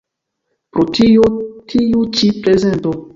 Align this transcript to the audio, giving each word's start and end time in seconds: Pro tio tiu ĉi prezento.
Pro 0.77 0.85
tio 0.95 1.27
tiu 1.73 2.01
ĉi 2.17 2.31
prezento. 2.39 2.95